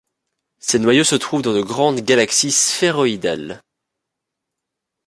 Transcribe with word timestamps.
Ces 0.57 0.79
noyaux 0.79 1.03
se 1.03 1.13
trouvent 1.13 1.43
dans 1.43 1.53
de 1.53 1.61
grandes 1.61 1.99
galaxies 1.99 2.51
sphéroïdales. 2.51 3.61